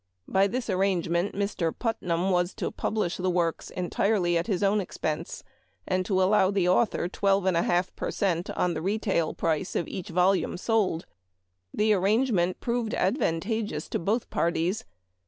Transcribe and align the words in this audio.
By 0.27 0.47
this 0.47 0.67
arrangement 0.67 1.35
Mr. 1.35 1.71
Putnam 1.77 2.31
was 2.31 2.55
to 2.55 2.71
publish 2.71 3.17
the 3.17 3.29
works 3.29 3.69
entirely 3.69 4.35
at 4.35 4.47
his 4.47 4.63
own 4.63 4.81
expense, 4.81 5.43
and 5.87 6.09
allow 6.09 6.49
the 6.49 6.67
author 6.67 7.07
twelve 7.07 7.45
and 7.45 7.55
a 7.55 7.61
half 7.61 7.95
per 7.95 8.09
cent, 8.09 8.49
on 8.49 8.73
the 8.73 8.81
retail 8.81 9.35
price 9.35 9.75
of 9.75 9.87
each 9.87 10.09
volume 10.09 10.57
sold. 10.57 11.05
The 11.71 11.93
arrangement 11.93 12.59
proved 12.59 12.95
advantageous 12.95 13.87
to 13.89 13.99
both 13.99 14.31
par 14.31 14.51
ties. 14.51 14.85